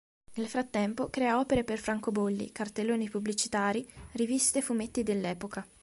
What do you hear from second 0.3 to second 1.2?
Nel frattempo